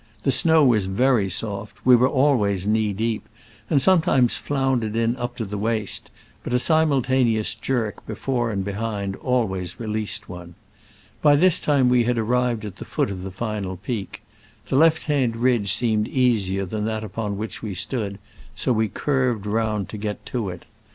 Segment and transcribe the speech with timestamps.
[0.23, 3.29] The snow was very soft: we were always knee deep,
[3.69, 6.09] and sometimes floundered in up to the waist,
[6.43, 10.55] but a simultaneous jerk before and be hind always released one.
[11.21, 14.23] By this time we had arrived at the foot of the final peak.
[14.69, 18.17] The left hand ridge seemed easier than that upon which we stood,
[18.55, 20.65] so we curved round to get to it.